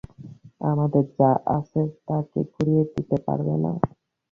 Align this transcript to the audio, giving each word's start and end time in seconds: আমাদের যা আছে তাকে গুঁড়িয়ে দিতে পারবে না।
আমাদের 0.61 1.03
যা 1.17 1.29
আছে 1.57 1.79
তাকে 2.07 2.39
গুঁড়িয়ে 2.51 2.83
দিতে 2.93 3.17
পারবে 3.25 3.55
না। 3.63 3.71